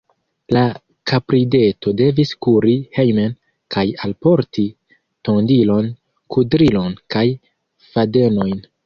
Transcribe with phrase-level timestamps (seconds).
[0.55, 0.61] La
[1.09, 3.35] kaprideto devis kuri hejmen
[3.75, 4.65] kaj alporti
[5.29, 5.93] tondilon,
[6.37, 7.25] kudrilon kaj
[7.93, 8.59] fadenojn.